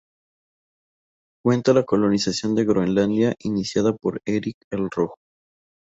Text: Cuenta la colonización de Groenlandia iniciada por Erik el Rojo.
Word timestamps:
Cuenta 1.43 1.73
la 1.75 1.83
colonización 1.83 2.55
de 2.55 2.65
Groenlandia 2.65 3.35
iniciada 3.43 3.93
por 3.95 4.19
Erik 4.25 4.55
el 4.71 4.89
Rojo. 4.89 5.19